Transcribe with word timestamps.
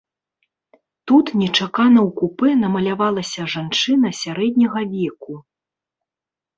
Тут 1.11 1.25
нечакана 1.41 1.99
ў 2.07 2.09
купэ 2.19 2.49
намалявалася 2.63 3.41
жанчына 3.55 4.07
сярэдняга 4.25 4.81
веку. 4.99 5.33